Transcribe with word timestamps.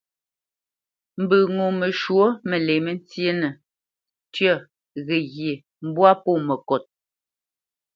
Mbə 1.21 1.37
ŋo 1.55 1.65
məshwǒ 1.79 2.23
məlě 2.49 2.75
məntyénə: 2.85 3.49
tyə̂, 4.33 4.55
ghəghye, 5.05 5.51
mbwâ 5.87 6.09
pô 6.23 6.31
məkot. 6.47 6.83